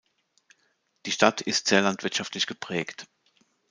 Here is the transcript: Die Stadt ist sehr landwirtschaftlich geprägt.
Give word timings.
Die 1.05 1.11
Stadt 1.11 1.41
ist 1.41 1.67
sehr 1.67 1.83
landwirtschaftlich 1.83 2.47
geprägt. 2.47 3.05